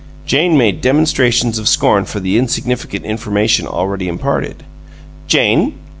[0.25, 4.63] Jane made demonstrations of scorn for the insignificant information already imparted.
[5.27, 5.75] "Jane!"